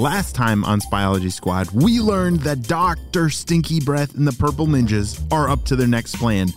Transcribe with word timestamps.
Last 0.00 0.34
time 0.34 0.64
on 0.64 0.80
Spyology 0.80 1.30
Squad, 1.30 1.70
we 1.72 2.00
learned 2.00 2.40
that 2.40 2.62
Dr. 2.62 3.28
Stinky 3.28 3.80
Breath 3.80 4.14
and 4.14 4.26
the 4.26 4.32
Purple 4.32 4.66
Ninjas 4.66 5.22
are 5.30 5.50
up 5.50 5.66
to 5.66 5.76
their 5.76 5.86
next 5.86 6.16
plan, 6.16 6.48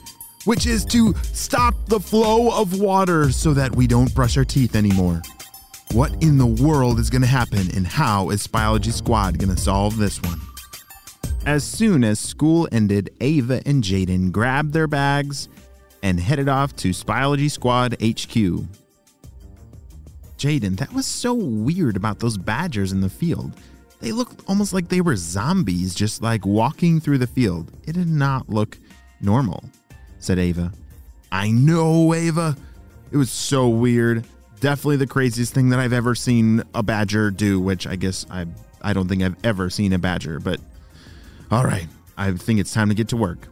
which 0.46 0.66
is 0.66 0.86
to 0.86 1.14
stop 1.34 1.76
the 1.88 2.00
flow 2.00 2.58
of 2.58 2.80
water 2.80 3.34
so 3.34 3.54
that 3.54 3.76
we 3.76 3.86
don't 3.86 4.16
brush 4.16 4.38
our 4.38 4.46
teeth 4.46 4.78
anymore. 4.78 5.22
What 5.92 6.14
in 6.24 6.38
the 6.38 6.46
world 6.46 7.00
is 7.00 7.10
going 7.10 7.24
to 7.24 7.28
happen, 7.28 7.70
and 7.76 7.86
how 7.86 8.30
is 8.30 8.48
Spyology 8.48 8.94
Squad 8.94 9.40
going 9.40 9.54
to 9.54 9.62
solve 9.62 9.98
this 9.98 10.22
one? 10.22 10.40
As 11.46 11.66
soon 11.66 12.06
as 12.06 12.22
school 12.22 12.70
ended, 12.72 13.10
Ava 13.20 13.62
and 13.66 13.84
Jaden 13.84 14.32
grabbed 14.32 14.72
their 14.72 14.88
bags 14.88 15.50
and 16.02 16.18
headed 16.18 16.48
off 16.48 16.78
to 16.78 16.92
Spyology 16.92 17.52
Squad 17.52 17.98
HQ. 18.02 18.83
Jaden, 20.44 20.78
that 20.78 20.92
was 20.92 21.06
so 21.06 21.34
weird 21.34 21.96
about 21.96 22.20
those 22.20 22.38
badgers 22.38 22.92
in 22.92 23.00
the 23.00 23.10
field. 23.10 23.54
They 24.02 24.12
looked 24.12 24.42
almost 24.46 24.74
like 24.74 24.90
they 24.90 25.00
were 25.00 25.16
zombies, 25.16 25.96
just 25.96 26.22
like 26.22 26.46
walking 26.46 27.00
through 27.00 27.20
the 27.20 27.28
field. 27.28 27.72
It 27.88 27.94
did 27.94 28.10
not 28.10 28.50
look 28.50 28.78
normal, 29.22 29.64
said 30.20 30.40
Ava. 30.40 30.74
I 31.32 31.50
know, 31.50 32.14
Ava. 32.14 32.58
It 33.14 33.16
was 33.16 33.32
so 33.32 33.70
weird. 33.70 34.26
Definitely 34.60 34.98
the 34.98 35.08
craziest 35.08 35.54
thing 35.54 35.70
that 35.70 35.80
I've 35.80 35.94
ever 35.94 36.14
seen 36.14 36.62
a 36.76 36.84
badger 36.84 37.32
do, 37.32 37.62
which 37.62 37.88
I 37.88 37.96
guess 37.96 38.26
I 38.30 38.46
I 38.82 38.92
don't 38.92 39.08
think 39.08 39.24
I've 39.24 39.38
ever 39.46 39.70
seen 39.70 39.94
a 39.94 40.00
badger, 40.00 40.42
but 40.42 40.60
all 41.52 41.64
right, 41.64 41.88
I 42.18 42.34
think 42.34 42.60
it's 42.60 42.74
time 42.74 42.90
to 42.90 42.96
get 42.96 43.08
to 43.10 43.18
work. 43.18 43.48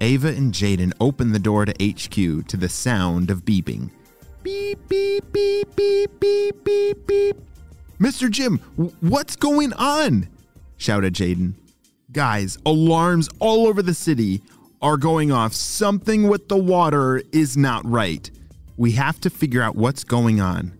Ava 0.00 0.28
and 0.28 0.54
Jaden 0.54 0.94
opened 1.00 1.34
the 1.34 1.38
door 1.38 1.66
to 1.66 1.72
HQ 1.72 2.46
to 2.48 2.56
the 2.56 2.68
sound 2.70 3.30
of 3.30 3.44
beeping. 3.44 3.90
Beep, 4.68 4.86
beep, 4.86 5.32
beep, 5.32 5.76
beep, 5.76 6.20
beep, 6.20 6.64
beep, 6.64 7.06
beep. 7.06 7.36
Mr. 7.98 8.30
Jim, 8.30 8.58
what's 9.00 9.34
going 9.34 9.72
on? 9.72 10.28
shouted 10.76 11.14
Jaden. 11.14 11.54
Guys, 12.12 12.58
alarms 12.66 13.30
all 13.38 13.66
over 13.66 13.80
the 13.80 13.94
city 13.94 14.42
are 14.82 14.98
going 14.98 15.32
off. 15.32 15.54
Something 15.54 16.28
with 16.28 16.48
the 16.48 16.58
water 16.58 17.22
is 17.32 17.56
not 17.56 17.82
right. 17.88 18.30
We 18.76 18.92
have 18.92 19.18
to 19.22 19.30
figure 19.30 19.62
out 19.62 19.74
what's 19.74 20.04
going 20.04 20.38
on. 20.38 20.76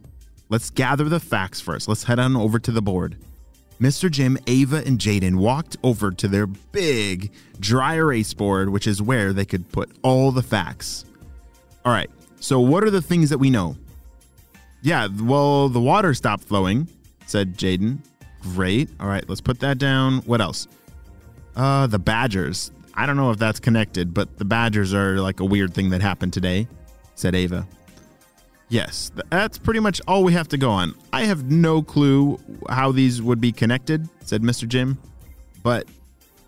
Let's 0.51 0.69
gather 0.69 1.05
the 1.05 1.19
facts 1.19 1.63
first. 1.63 1.89
Let's 1.89 2.05
head 2.05 2.19
on 2.19 2.37
over 2.37 2.59
to 2.59 2.71
the 2.71 2.83
board. 2.83 3.17
Mr. 3.81 4.11
Jim, 4.11 4.37
Ava, 4.47 4.83
and 4.85 4.99
Jaden 4.99 5.37
walked 5.37 5.79
over 5.83 6.11
to 6.11 6.29
their 6.29 6.47
big 6.47 7.33
dry 7.59 7.95
erase 7.95 8.35
board, 8.35 8.69
which 8.69 8.87
is 8.87 9.01
where 9.01 9.33
they 9.33 9.47
could 9.47 9.73
put 9.73 9.91
all 10.03 10.31
the 10.31 10.43
facts. 10.43 11.07
All 11.87 11.93
right, 11.93 12.11
so, 12.41 12.61
what 12.61 12.85
are 12.85 12.91
the 12.91 13.03
things 13.03 13.31
that 13.31 13.39
we 13.39 13.51
know? 13.51 13.77
Yeah, 14.83 15.09
well, 15.23 15.69
the 15.69 15.81
water 15.81 16.15
stopped 16.15 16.45
flowing, 16.45 16.89
said 17.27 17.57
Jaden. 17.57 17.99
Great. 18.43 18.91
All 19.01 19.09
right, 19.09 19.29
let's 19.29 19.41
put 19.41 19.61
that 19.61 19.79
down. 19.79 20.19
What 20.19 20.41
else? 20.41 20.69
Uh, 21.57 21.87
the 21.89 21.99
Badgers. 21.99 22.71
I 22.95 23.07
don't 23.07 23.17
know 23.17 23.31
if 23.31 23.39
that's 23.39 23.61
connected, 23.61 24.15
but 24.15 24.39
the 24.39 24.45
Badgers 24.45 24.95
are 24.95 25.21
like 25.21 25.41
a 25.41 25.45
weird 25.45 25.75
thing 25.75 25.91
that 25.91 26.01
happened 26.01 26.33
today, 26.33 26.69
said 27.15 27.35
Ava. 27.35 27.67
Yes, 28.69 29.11
that's 29.31 29.57
pretty 29.59 29.81
much 29.81 30.01
all 30.07 30.23
we 30.23 30.33
have 30.35 30.49
to 30.49 30.59
go 30.59 30.71
on. 30.71 30.95
I 31.13 31.25
have 31.25 31.51
no 31.51 31.83
clue 31.83 32.39
how 32.69 32.93
these 32.93 33.23
would 33.23 33.41
be 33.41 33.51
connected, 33.51 34.09
said 34.25 34.43
Mr. 34.43 34.69
Jim. 34.69 34.99
But 35.63 35.89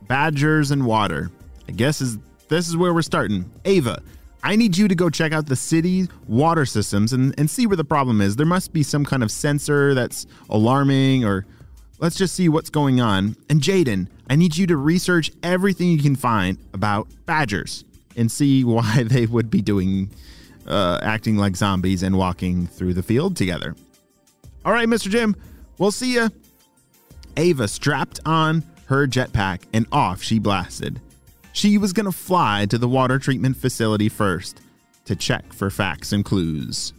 Badgers 0.03 0.71
and 0.71 0.85
water. 0.87 1.31
I 1.69 1.73
guess 1.73 2.01
is 2.01 2.19
this 2.49 2.69
is 2.69 2.77
where 2.77 2.93
we're 2.93 3.03
starting. 3.03 3.51
Ava, 3.65 4.03
I 4.43 4.57
need 4.57 4.77
you 4.77 4.89
to 4.89 4.95
go 4.95 5.11
check 5.11 5.33
out 5.33 5.47
the 5.47 5.57
city's 5.57 6.09
water 6.27 6.65
systems 6.65 7.13
and, 7.13 7.35
and 7.39 7.49
see 7.49 7.67
where 7.67 7.77
the 7.77 7.85
problem 7.85 8.21
is. 8.21 8.37
There 8.37 8.47
must 8.47 8.73
be 8.73 8.83
some 8.83 9.05
kind 9.05 9.23
of 9.23 9.31
sensor 9.31 9.95
that's 9.95 10.27
alarming, 10.49 11.25
or 11.25 11.47
let's 11.99 12.17
just 12.17 12.35
see 12.35 12.49
what's 12.49 12.71
going 12.71 13.01
on. 13.01 13.37
And 13.51 13.61
Jaden, 13.61 14.09
I 14.29 14.37
need 14.37 14.57
you 14.57 14.67
to 14.69 14.77
research 14.77 15.31
everything 15.43 15.89
you 15.89 16.03
can 16.03 16.17
find 16.17 16.57
about 16.73 17.09
badgers 17.27 17.85
and 18.17 18.31
see 18.31 18.65
why 18.65 19.03
they 19.05 19.27
would 19.27 19.51
be 19.51 19.61
doing, 19.61 20.11
uh, 20.67 20.99
acting 21.03 21.37
like 21.37 21.57
zombies 21.57 22.03
and 22.03 22.17
walking 22.17 22.67
through 22.67 22.95
the 22.95 23.03
field 23.03 23.37
together. 23.37 23.77
All 24.65 24.73
right, 24.73 24.89
Mr. 24.89 25.11
Jim, 25.11 25.37
we'll 25.79 25.91
see 25.91 26.15
ya. 26.15 26.29
Ava 27.37 27.69
strapped 27.69 28.21
on 28.27 28.65
her 28.87 29.07
jetpack 29.07 29.63
and 29.73 29.87
off 29.93 30.23
she 30.23 30.39
blasted. 30.39 31.01
She 31.53 31.79
was 31.79 31.93
going 31.93 32.07
to 32.07 32.13
fly 32.13 32.67
to 32.67 32.79
the 32.79 32.89
water 32.89 33.19
treatment 33.19 33.57
facility 33.57 34.09
first 34.09 34.61
to 35.05 35.17
check 35.17 35.53
for 35.53 35.71
facts 35.71 36.13
and 36.13 36.25
clues. 36.25 36.93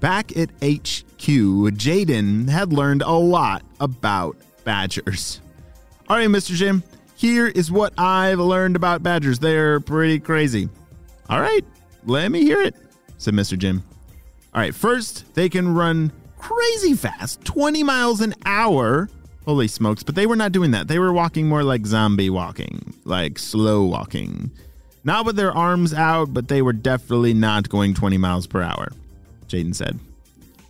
Back 0.00 0.36
at 0.36 0.50
HQ, 0.62 1.26
Jaden 1.74 2.48
had 2.48 2.72
learned 2.72 3.02
a 3.02 3.12
lot 3.12 3.62
about 3.80 4.36
badgers. 4.64 5.40
All 6.08 6.16
right, 6.16 6.28
Mr. 6.28 6.54
Jim, 6.54 6.82
here 7.16 7.48
is 7.48 7.72
what 7.72 7.98
I've 7.98 8.38
learned 8.38 8.76
about 8.76 9.02
badgers. 9.02 9.38
They're 9.38 9.80
pretty 9.80 10.20
crazy. 10.20 10.68
All 11.28 11.40
right, 11.40 11.64
let 12.04 12.30
me 12.30 12.42
hear 12.42 12.62
it, 12.62 12.76
said 13.18 13.34
Mr. 13.34 13.58
Jim. 13.58 13.82
All 14.54 14.60
right, 14.60 14.74
first, 14.74 15.34
they 15.34 15.48
can 15.48 15.74
run 15.74 16.12
crazy 16.38 16.94
fast, 16.94 17.44
20 17.44 17.82
miles 17.82 18.20
an 18.20 18.34
hour 18.44 19.08
Holy 19.48 19.66
smokes. 19.66 20.02
But 20.02 20.14
they 20.14 20.26
were 20.26 20.36
not 20.36 20.52
doing 20.52 20.72
that. 20.72 20.88
They 20.88 20.98
were 20.98 21.10
walking 21.10 21.48
more 21.48 21.62
like 21.62 21.86
zombie 21.86 22.28
walking, 22.28 22.92
like 23.06 23.38
slow 23.38 23.82
walking. 23.82 24.50
Not 25.04 25.24
with 25.24 25.36
their 25.36 25.52
arms 25.52 25.94
out, 25.94 26.34
but 26.34 26.48
they 26.48 26.60
were 26.60 26.74
definitely 26.74 27.32
not 27.32 27.70
going 27.70 27.94
20 27.94 28.18
miles 28.18 28.46
per 28.46 28.60
hour, 28.60 28.92
Jaden 29.48 29.74
said. 29.74 29.98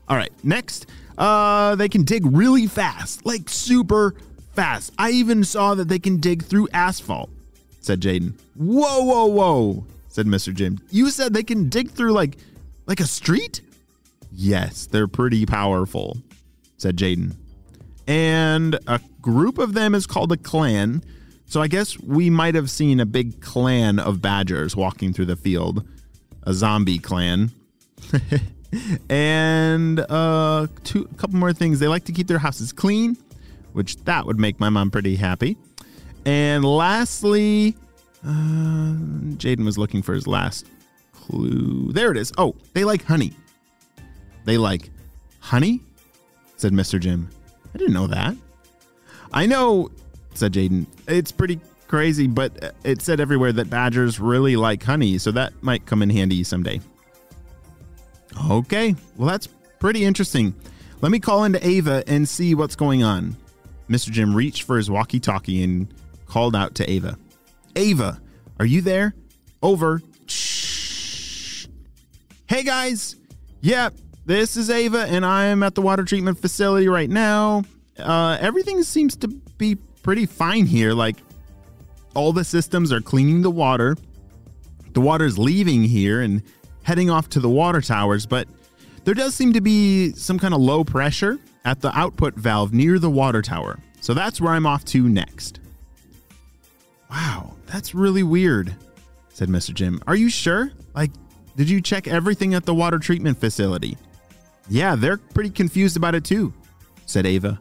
All 0.08 0.16
right, 0.16 0.30
next, 0.44 0.86
uh, 1.18 1.74
they 1.74 1.88
can 1.88 2.04
dig 2.04 2.24
really 2.24 2.68
fast, 2.68 3.26
like 3.26 3.48
super 3.48 4.14
fast. 4.54 4.92
I 4.96 5.10
even 5.10 5.42
saw 5.42 5.74
that 5.74 5.88
they 5.88 5.98
can 5.98 6.18
dig 6.18 6.44
through 6.44 6.68
asphalt, 6.72 7.30
said 7.80 8.00
Jaden. 8.00 8.34
Whoa, 8.54 9.02
whoa, 9.02 9.26
whoa, 9.26 9.86
said 10.06 10.26
Mr. 10.26 10.54
Jim. 10.54 10.78
You 10.92 11.10
said 11.10 11.34
they 11.34 11.42
can 11.42 11.68
dig 11.68 11.90
through 11.90 12.12
like 12.12 12.36
like 12.86 13.00
a 13.00 13.08
street? 13.08 13.60
Yes, 14.30 14.86
they're 14.86 15.08
pretty 15.08 15.46
powerful, 15.46 16.16
said 16.76 16.96
Jaden 16.96 17.34
and 18.08 18.78
a 18.86 19.00
group 19.20 19.58
of 19.58 19.74
them 19.74 19.94
is 19.94 20.06
called 20.06 20.32
a 20.32 20.36
clan. 20.36 21.04
So 21.46 21.60
I 21.60 21.68
guess 21.68 21.98
we 22.00 22.30
might 22.30 22.54
have 22.54 22.70
seen 22.70 23.00
a 23.00 23.06
big 23.06 23.40
clan 23.42 23.98
of 23.98 24.20
badgers 24.20 24.74
walking 24.74 25.12
through 25.12 25.26
the 25.26 25.36
field, 25.36 25.86
a 26.42 26.54
zombie 26.54 26.98
clan. 26.98 27.52
and 29.10 30.00
uh, 30.00 30.66
two, 30.84 31.08
a 31.10 31.14
couple 31.16 31.38
more 31.38 31.52
things. 31.52 31.78
They 31.78 31.88
like 31.88 32.04
to 32.04 32.12
keep 32.12 32.26
their 32.26 32.38
houses 32.38 32.72
clean, 32.72 33.16
which 33.74 33.96
that 34.04 34.24
would 34.24 34.38
make 34.38 34.58
my 34.58 34.70
mom 34.70 34.90
pretty 34.90 35.16
happy. 35.16 35.58
And 36.24 36.64
lastly, 36.64 37.76
uh, 38.24 38.94
Jaden 39.36 39.64
was 39.64 39.76
looking 39.76 40.02
for 40.02 40.14
his 40.14 40.26
last 40.26 40.66
clue. 41.12 41.92
There 41.92 42.10
it 42.10 42.16
is. 42.16 42.32
Oh, 42.38 42.56
they 42.72 42.84
like 42.84 43.04
honey. 43.04 43.32
They 44.44 44.56
like 44.56 44.90
honey, 45.40 45.80
said 46.56 46.72
Mr. 46.72 46.98
Jim. 46.98 47.28
I 47.78 47.82
didn't 47.82 47.94
know 47.94 48.08
that. 48.08 48.34
I 49.32 49.46
know, 49.46 49.92
said 50.34 50.54
Jaden. 50.54 50.86
It's 51.06 51.30
pretty 51.30 51.60
crazy, 51.86 52.26
but 52.26 52.74
it 52.82 53.02
said 53.02 53.20
everywhere 53.20 53.52
that 53.52 53.70
badgers 53.70 54.18
really 54.18 54.56
like 54.56 54.82
honey, 54.82 55.16
so 55.18 55.30
that 55.30 55.52
might 55.62 55.86
come 55.86 56.02
in 56.02 56.10
handy 56.10 56.42
someday. 56.42 56.80
Okay, 58.50 58.96
well, 59.16 59.28
that's 59.28 59.46
pretty 59.78 60.04
interesting. 60.04 60.56
Let 61.02 61.12
me 61.12 61.20
call 61.20 61.44
into 61.44 61.64
Ava 61.64 62.02
and 62.08 62.28
see 62.28 62.56
what's 62.56 62.74
going 62.74 63.04
on. 63.04 63.36
Mr. 63.88 64.10
Jim 64.10 64.34
reached 64.34 64.64
for 64.64 64.76
his 64.76 64.90
walkie 64.90 65.20
talkie 65.20 65.62
and 65.62 65.86
called 66.26 66.56
out 66.56 66.74
to 66.74 66.90
Ava. 66.90 67.16
Ava, 67.76 68.20
are 68.58 68.66
you 68.66 68.80
there? 68.80 69.14
Over. 69.62 70.02
Shh. 70.26 71.68
Hey 72.48 72.64
guys. 72.64 73.14
Yep, 73.60 73.94
yeah, 73.94 74.07
this 74.28 74.58
is 74.58 74.68
Ava, 74.68 75.06
and 75.08 75.24
I'm 75.24 75.62
at 75.62 75.74
the 75.74 75.80
water 75.80 76.04
treatment 76.04 76.38
facility 76.38 76.86
right 76.86 77.08
now. 77.08 77.64
Uh, 77.98 78.36
everything 78.38 78.82
seems 78.82 79.16
to 79.16 79.28
be 79.28 79.74
pretty 80.02 80.26
fine 80.26 80.66
here. 80.66 80.92
Like, 80.92 81.16
all 82.14 82.34
the 82.34 82.44
systems 82.44 82.92
are 82.92 83.00
cleaning 83.00 83.40
the 83.40 83.50
water. 83.50 83.96
The 84.92 85.00
water's 85.00 85.38
leaving 85.38 85.82
here 85.82 86.20
and 86.20 86.42
heading 86.82 87.08
off 87.08 87.30
to 87.30 87.40
the 87.40 87.48
water 87.48 87.80
towers, 87.80 88.26
but 88.26 88.46
there 89.04 89.14
does 89.14 89.34
seem 89.34 89.54
to 89.54 89.62
be 89.62 90.12
some 90.12 90.38
kind 90.38 90.52
of 90.52 90.60
low 90.60 90.84
pressure 90.84 91.38
at 91.64 91.80
the 91.80 91.98
output 91.98 92.34
valve 92.34 92.74
near 92.74 92.98
the 92.98 93.08
water 93.08 93.40
tower. 93.40 93.78
So 94.02 94.12
that's 94.12 94.42
where 94.42 94.52
I'm 94.52 94.66
off 94.66 94.84
to 94.86 95.08
next. 95.08 95.60
Wow, 97.10 97.54
that's 97.64 97.94
really 97.94 98.24
weird, 98.24 98.76
said 99.30 99.48
Mr. 99.48 99.72
Jim. 99.72 100.02
Are 100.06 100.16
you 100.16 100.28
sure? 100.28 100.70
Like, 100.94 101.12
did 101.56 101.70
you 101.70 101.80
check 101.80 102.06
everything 102.06 102.52
at 102.52 102.66
the 102.66 102.74
water 102.74 102.98
treatment 102.98 103.40
facility? 103.40 103.96
Yeah, 104.68 104.96
they're 104.96 105.16
pretty 105.16 105.50
confused 105.50 105.96
about 105.96 106.14
it 106.14 106.24
too, 106.24 106.52
said 107.06 107.26
Ava. 107.26 107.60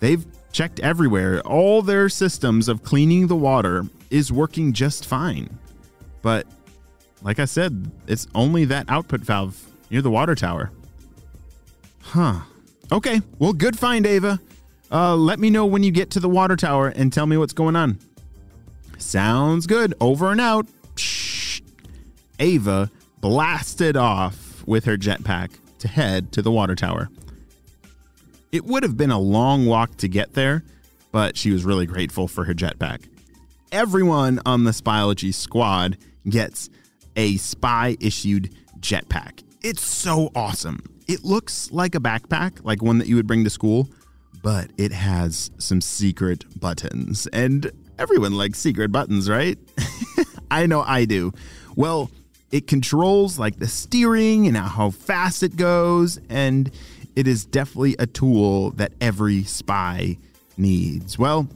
They've 0.00 0.24
checked 0.52 0.80
everywhere. 0.80 1.40
All 1.40 1.82
their 1.82 2.08
systems 2.08 2.68
of 2.68 2.82
cleaning 2.82 3.26
the 3.26 3.36
water 3.36 3.84
is 4.10 4.32
working 4.32 4.72
just 4.72 5.06
fine. 5.06 5.58
But 6.22 6.46
like 7.22 7.38
I 7.38 7.44
said, 7.44 7.90
it's 8.06 8.26
only 8.34 8.64
that 8.66 8.86
output 8.88 9.20
valve 9.20 9.60
near 9.90 10.02
the 10.02 10.10
water 10.10 10.34
tower. 10.34 10.70
Huh. 12.00 12.40
Okay, 12.90 13.20
well, 13.38 13.52
good 13.52 13.78
find, 13.78 14.06
Ava. 14.06 14.40
Uh, 14.90 15.14
let 15.14 15.38
me 15.38 15.50
know 15.50 15.66
when 15.66 15.82
you 15.82 15.90
get 15.90 16.10
to 16.10 16.20
the 16.20 16.28
water 16.28 16.56
tower 16.56 16.88
and 16.88 17.12
tell 17.12 17.26
me 17.26 17.36
what's 17.36 17.52
going 17.52 17.76
on. 17.76 17.98
Sounds 18.96 19.66
good. 19.66 19.94
Over 20.00 20.32
and 20.32 20.40
out. 20.40 20.66
Psh. 20.94 21.60
Ava 22.38 22.90
blasted 23.20 23.96
off 23.96 24.66
with 24.66 24.84
her 24.84 24.96
jetpack 24.96 25.50
to 25.80 25.88
head 25.88 26.32
to 26.32 26.42
the 26.42 26.50
water 26.50 26.74
tower. 26.74 27.08
It 28.50 28.64
would 28.64 28.82
have 28.82 28.96
been 28.96 29.10
a 29.10 29.18
long 29.18 29.66
walk 29.66 29.96
to 29.98 30.08
get 30.08 30.34
there, 30.34 30.64
but 31.12 31.36
she 31.36 31.50
was 31.50 31.64
really 31.64 31.86
grateful 31.86 32.28
for 32.28 32.44
her 32.44 32.54
jetpack. 32.54 33.02
Everyone 33.70 34.40
on 34.46 34.64
the 34.64 34.70
Spyology 34.70 35.34
squad 35.34 35.98
gets 36.28 36.70
a 37.16 37.36
spy 37.36 37.96
issued 38.00 38.54
jetpack. 38.80 39.42
It's 39.62 39.82
so 39.82 40.30
awesome. 40.34 40.82
It 41.06 41.24
looks 41.24 41.70
like 41.72 41.94
a 41.94 42.00
backpack, 42.00 42.64
like 42.64 42.82
one 42.82 42.98
that 42.98 43.08
you 43.08 43.16
would 43.16 43.26
bring 43.26 43.44
to 43.44 43.50
school, 43.50 43.88
but 44.42 44.70
it 44.78 44.92
has 44.92 45.50
some 45.58 45.80
secret 45.80 46.44
buttons. 46.58 47.26
And 47.28 47.70
everyone 47.98 48.32
likes 48.32 48.58
secret 48.58 48.92
buttons, 48.92 49.28
right? 49.28 49.58
I 50.50 50.66
know 50.66 50.82
I 50.82 51.04
do. 51.04 51.32
Well, 51.76 52.10
it 52.50 52.66
controls 52.66 53.38
like 53.38 53.58
the 53.58 53.68
steering 53.68 54.46
and 54.46 54.56
how 54.56 54.90
fast 54.90 55.42
it 55.42 55.56
goes, 55.56 56.18
and 56.28 56.70
it 57.14 57.26
is 57.26 57.44
definitely 57.44 57.96
a 57.98 58.06
tool 58.06 58.70
that 58.72 58.92
every 59.00 59.44
spy 59.44 60.18
needs. 60.56 61.18
Well, 61.18 61.48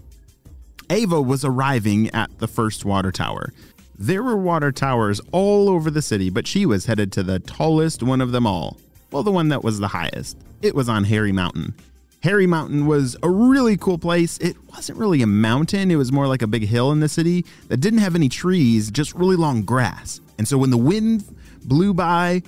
Ava 0.91 1.23
was 1.23 1.45
arriving 1.45 2.11
at 2.11 2.39
the 2.39 2.49
first 2.49 2.85
water 2.85 3.11
tower. 3.11 3.53
There 3.99 4.23
were 4.23 4.37
water 4.37 4.73
towers 4.73 5.21
all 5.33 5.69
over 5.69 5.91
the 5.91 6.03
city, 6.03 6.29
but 6.29 6.47
she 6.47 6.67
was 6.67 6.87
headed 6.87 7.13
to 7.13 7.23
the 7.23 7.39
tallest 7.39 8.03
one 8.03 8.21
of 8.21 8.33
them 8.33 8.47
all. 8.47 8.77
Well, 9.11 9.23
the 9.23 9.31
one 9.31 9.49
that 9.49 9.63
was 9.63 9.79
the 9.79 9.89
highest. 9.89 10.37
It 10.61 10.75
was 10.75 10.89
on 10.89 11.05
Harry 11.05 11.33
Mountain. 11.33 11.75
Harry 12.23 12.47
Mountain 12.47 12.87
was 12.87 13.17
a 13.23 13.29
really 13.29 13.77
cool 13.77 13.99
place. 13.99 14.39
It 14.39 14.57
wasn't 14.71 14.99
really 14.99 15.23
a 15.23 15.27
mountain, 15.27 15.91
it 15.91 15.97
was 15.97 16.13
more 16.13 16.27
like 16.27 16.43
a 16.43 16.47
big 16.47 16.67
hill 16.67 16.93
in 16.93 17.01
the 17.01 17.09
city 17.09 17.45
that 17.69 17.79
didn't 17.79 18.01
have 18.01 18.15
any 18.15 18.29
trees, 18.29 18.91
just 18.91 19.15
really 19.15 19.37
long 19.37 19.63
grass. 19.63 20.21
And 20.43 20.49
so 20.49 20.59
when 20.59 20.71
the 20.71 20.77
wind 20.77 21.25
blew 21.65 21.95
by, 21.95 22.43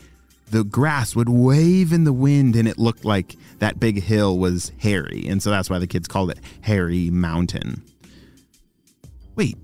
the 0.50 0.64
grass 0.64 1.14
would 1.14 1.29
wave 1.29 1.93
in 1.93 2.02
the 2.02 2.12
wind 2.12 2.56
and 2.56 2.67
it 2.67 2.76
looked 2.76 3.05
like 3.05 3.37
that 3.61 3.79
big 3.79 4.02
hill 4.02 4.37
was 4.37 4.73
hairy. 4.79 5.25
And 5.29 5.41
so 5.41 5.49
that's 5.50 5.70
why 5.70 5.79
the 5.79 5.87
kids 5.87 6.08
called 6.08 6.32
it 6.32 6.41
Hairy 6.62 7.08
Mountain. 7.08 7.85
Wait, 9.37 9.56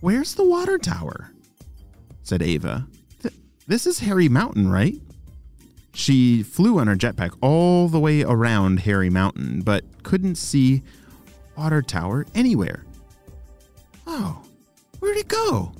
where's 0.00 0.34
the 0.34 0.44
water 0.44 0.78
tower? 0.78 1.30
said 2.22 2.40
Ava. 2.40 2.86
Th- 3.20 3.34
this 3.66 3.86
is 3.86 3.98
Hairy 3.98 4.30
Mountain, 4.30 4.70
right? 4.70 4.98
She 5.92 6.42
flew 6.42 6.78
on 6.78 6.86
her 6.86 6.96
jetpack 6.96 7.36
all 7.42 7.88
the 7.88 8.00
way 8.00 8.22
around 8.22 8.80
Hairy 8.80 9.10
Mountain, 9.10 9.60
but 9.60 9.84
couldn't 10.04 10.36
see 10.36 10.82
water 11.54 11.82
tower 11.82 12.24
anywhere. 12.34 12.86
Oh, 14.06 14.42
where'd 15.00 15.18
it 15.18 15.28
go? 15.28 15.74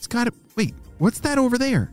It's 0.00 0.06
got 0.06 0.24
to. 0.24 0.32
What's 1.00 1.20
that 1.20 1.38
over 1.38 1.56
there? 1.56 1.90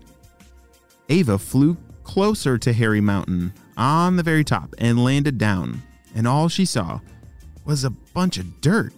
Ava 1.08 1.38
flew 1.38 1.78
closer 2.04 2.58
to 2.58 2.74
Harry 2.74 3.00
Mountain 3.00 3.54
on 3.78 4.18
the 4.18 4.22
very 4.24 4.44
top 4.44 4.76
and 4.80 5.02
landed 5.02 5.38
down, 5.38 5.82
and 6.14 6.28
all 6.28 6.50
she 6.50 6.66
saw 6.66 7.00
was 7.64 7.86
a 7.86 7.90
bunch 7.90 8.38
of 8.38 8.60
dirt. 8.60 8.92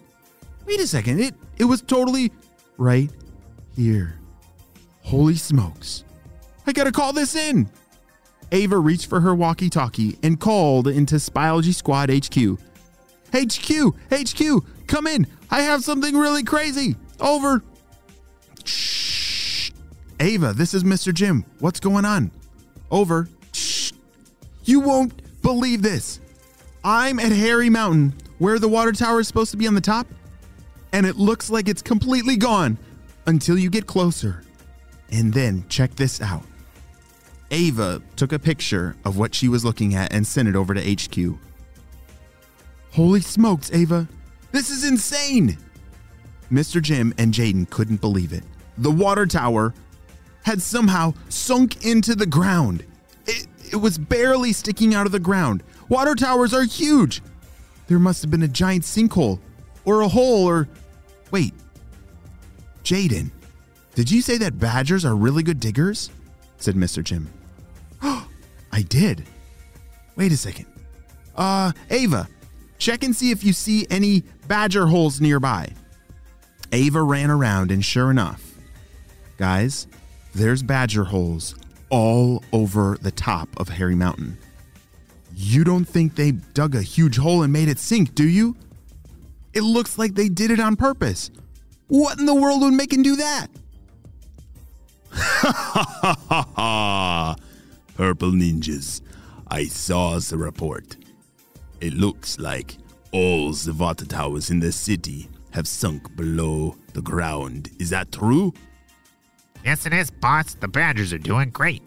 Wait 0.66 0.80
a 0.80 0.88
second, 0.88 1.20
it 1.20 1.36
it 1.60 1.66
was 1.66 1.84
totally 1.84 2.32
right 2.80 3.12
here. 3.76 4.16
Holy 5.04 5.36
smokes. 5.36 6.06
I 6.66 6.72
gotta 6.72 6.92
call 6.92 7.14
this 7.14 7.36
in. 7.36 7.70
Ava 8.52 8.80
reached 8.80 9.06
for 9.06 9.20
her 9.20 9.36
walkie 9.36 9.70
talkie 9.70 10.18
and 10.24 10.40
called 10.40 10.88
into 10.88 11.18
Spyology 11.18 11.76
Squad 11.76 12.10
HQ. 12.10 12.58
HQ, 13.32 13.96
HQ, 14.12 14.88
come 14.88 15.06
in. 15.06 15.28
I 15.52 15.62
have 15.62 15.84
something 15.84 16.18
really 16.18 16.42
crazy. 16.42 16.96
Over. 17.20 17.62
Ava, 20.20 20.54
this 20.54 20.74
is 20.74 20.84
Mr. 20.84 21.14
Jim. 21.14 21.46
What's 21.60 21.80
going 21.80 22.04
on? 22.04 22.32
Over. 22.92 23.30
Shh. 23.54 23.94
You 24.66 24.82
won't 24.82 25.42
believe 25.42 25.82
this. 25.82 26.20
I'm 26.84 27.20
at 27.20 27.32
Harry 27.32 27.70
Mountain, 27.70 28.14
where 28.38 28.60
the 28.60 28.68
water 28.68 28.92
tower 28.92 29.22
is 29.22 29.28
supposed 29.28 29.52
to 29.52 29.58
be 29.58 29.68
on 29.68 29.76
the 29.76 29.82
top, 29.82 30.08
and 30.92 31.06
it 31.06 31.16
looks 31.16 31.50
like 31.50 31.70
it's 31.70 31.82
completely 31.82 32.36
gone 32.36 32.78
until 33.28 33.58
you 33.58 33.70
get 33.70 33.86
closer. 33.86 34.44
And 35.12 35.34
then 35.34 35.66
check 35.70 35.96
this 35.96 36.22
out. 36.22 36.44
Ava 37.52 38.02
took 38.16 38.34
a 38.34 38.40
picture 38.40 38.96
of 39.06 39.18
what 39.18 39.34
she 39.34 39.48
was 39.48 39.66
looking 39.66 39.96
at 39.96 40.14
and 40.14 40.26
sent 40.28 40.48
it 40.48 40.56
over 40.56 40.74
to 40.74 40.82
HQ. 40.82 41.40
Holy 42.92 43.22
smokes, 43.22 43.72
Ava. 43.74 44.08
This 44.52 44.70
is 44.70 44.84
insane. 44.84 45.58
Mr. 46.52 46.82
Jim 46.82 47.14
and 47.18 47.34
Jaden 47.34 47.70
couldn't 47.70 48.02
believe 48.02 48.34
it. 48.34 48.44
The 48.78 48.92
water 48.92 49.26
tower 49.26 49.74
had 50.50 50.64
somehow 50.64 51.14
sunk 51.30 51.86
into 51.86 52.16
the 52.16 52.26
ground. 52.26 52.84
It, 53.28 53.46
it 53.72 53.76
was 53.76 54.00
barely 54.00 54.52
sticking 54.52 54.96
out 54.96 55.06
of 55.06 55.12
the 55.12 55.20
ground. 55.20 55.62
Water 55.90 56.16
towers 56.16 56.56
are 56.56 56.64
huge. 56.64 57.22
There 57.86 58.00
must 58.00 58.24
have 58.24 58.32
been 58.32 58.42
a 58.42 58.48
giant 58.48 58.84
sinkhole 58.84 59.40
or 59.86 60.02
a 60.02 60.08
hole 60.08 60.48
or. 60.48 60.68
Wait. 61.30 61.54
Jaden, 62.84 63.30
did 63.94 64.10
you 64.10 64.24
say 64.24 64.40
that 64.40 64.58
badgers 64.58 65.06
are 65.06 65.16
really 65.16 65.44
good 65.44 65.60
diggers? 65.60 66.10
said 66.58 66.74
Mr. 66.74 67.04
Jim. 67.04 67.30
I 68.02 68.82
did. 68.88 69.26
Wait 70.16 70.32
a 70.32 70.38
second. 70.38 70.66
Uh, 71.36 71.74
Ava, 71.92 72.28
check 72.80 73.04
and 73.04 73.16
see 73.16 73.30
if 73.30 73.44
you 73.44 73.54
see 73.54 73.86
any 73.92 74.24
badger 74.48 74.88
holes 74.88 75.22
nearby. 75.22 75.72
Ava 76.72 77.04
ran 77.04 77.30
around, 77.30 77.70
and 77.70 77.86
sure 77.86 78.10
enough, 78.10 78.56
guys, 79.38 79.86
there's 80.34 80.64
badger 80.64 81.04
holes 81.06 81.56
all 81.90 82.44
over 82.54 82.98
the 83.02 83.12
top 83.12 83.50
of 83.60 83.70
Harry 83.70 83.96
Mountain. 83.96 84.38
You 85.36 85.64
don't 85.64 85.86
think 85.86 86.16
they 86.16 86.32
dug 86.32 86.76
a 86.76 86.82
huge 86.82 87.18
hole 87.18 87.44
and 87.44 87.54
made 87.54 87.70
it 87.70 87.80
sink, 87.80 88.14
do 88.14 88.28
you? 88.28 88.56
It 89.54 89.62
looks 89.62 89.98
like 89.98 90.14
they 90.14 90.30
did 90.30 90.52
it 90.52 90.60
on 90.60 90.76
purpose. 90.76 91.32
What 91.88 92.20
in 92.20 92.26
the 92.26 92.36
world 92.36 92.62
would 92.62 92.74
make 92.74 92.94
him 92.94 93.02
do 93.02 93.16
that? 93.16 93.48
Ha 95.12 96.16
ha 96.26 96.48
ha! 96.56 97.36
Purple 97.96 98.32
ninjas, 98.32 99.02
I 99.48 99.66
saw 99.66 100.20
the 100.20 100.38
report. 100.38 100.98
It 101.82 101.94
looks 101.94 102.38
like 102.38 102.78
all 103.12 103.52
the 103.52 103.74
water 103.74 104.06
towers 104.06 104.50
in 104.52 104.60
the 104.60 104.72
city 104.72 105.30
have 105.52 105.68
sunk 105.68 106.16
below 106.16 106.76
the 106.94 107.02
ground. 107.02 107.72
Is 107.80 107.90
that 107.90 108.12
true? 108.12 108.54
Yes, 109.64 109.86
it 109.86 109.94
is, 109.94 110.10
boss. 110.10 110.54
The 110.54 110.68
Badgers 110.68 111.14
are 111.14 111.18
doing 111.18 111.50
great. 111.50 111.82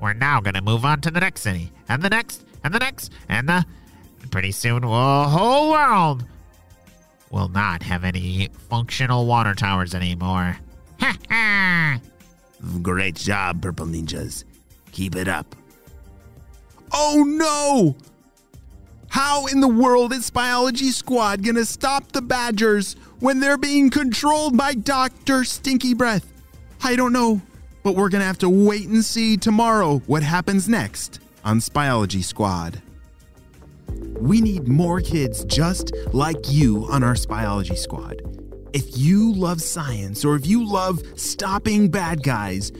We're 0.00 0.12
now 0.12 0.40
going 0.40 0.54
to 0.54 0.62
move 0.62 0.84
on 0.84 1.00
to 1.02 1.10
the 1.10 1.20
next 1.20 1.40
city, 1.42 1.72
and 1.88 2.02
the 2.02 2.10
next, 2.10 2.44
and 2.62 2.74
the 2.74 2.78
next, 2.78 3.12
and 3.28 3.48
the. 3.48 3.64
Pretty 4.30 4.52
soon, 4.52 4.80
the 4.80 4.88
whole 4.88 5.70
world 5.70 6.24
will 7.30 7.48
not 7.48 7.82
have 7.82 8.04
any 8.04 8.48
functional 8.70 9.26
water 9.26 9.54
towers 9.54 9.94
anymore. 9.94 10.56
Ha 11.00 11.16
ha! 11.28 12.00
Great 12.80 13.16
job, 13.16 13.60
Purple 13.60 13.86
Ninjas. 13.86 14.44
Keep 14.92 15.16
it 15.16 15.28
up. 15.28 15.54
Oh 16.92 17.24
no! 17.26 17.96
How 19.08 19.46
in 19.46 19.60
the 19.60 19.68
world 19.68 20.12
is 20.12 20.30
Spyology 20.30 20.90
Squad 20.90 21.44
gonna 21.44 21.64
stop 21.64 22.12
the 22.12 22.22
Badgers 22.22 22.94
when 23.20 23.40
they're 23.40 23.58
being 23.58 23.90
controlled 23.90 24.56
by 24.56 24.74
Dr. 24.74 25.44
Stinky 25.44 25.94
Breath? 25.94 26.32
I 26.86 26.96
don't 26.96 27.14
know, 27.14 27.40
but 27.82 27.96
we're 27.96 28.10
gonna 28.10 28.26
have 28.26 28.36
to 28.38 28.48
wait 28.50 28.88
and 28.88 29.02
see 29.02 29.38
tomorrow 29.38 30.02
what 30.06 30.22
happens 30.22 30.68
next 30.68 31.18
on 31.42 31.58
Spyology 31.58 32.22
Squad. 32.22 32.82
We 34.20 34.42
need 34.42 34.68
more 34.68 35.00
kids 35.00 35.46
just 35.46 35.92
like 36.12 36.36
you 36.50 36.86
on 36.90 37.02
our 37.02 37.14
Spyology 37.14 37.78
Squad. 37.78 38.20
If 38.74 38.98
you 38.98 39.32
love 39.32 39.62
science 39.62 40.26
or 40.26 40.36
if 40.36 40.46
you 40.46 40.62
love 40.62 41.00
stopping 41.16 41.90
bad 41.90 42.22
guys, 42.22 42.70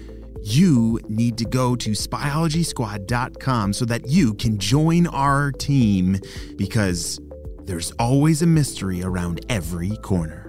you 0.42 1.00
need 1.08 1.38
to 1.38 1.46
go 1.46 1.74
to 1.74 1.92
spyologysquad.com 1.92 3.72
so 3.72 3.86
that 3.86 4.06
you 4.10 4.34
can 4.34 4.58
join 4.58 5.06
our 5.06 5.50
team 5.50 6.20
because 6.56 7.18
there's 7.62 7.90
always 7.92 8.42
a 8.42 8.46
mystery 8.46 9.02
around 9.02 9.46
every 9.48 9.96
corner. 9.96 10.43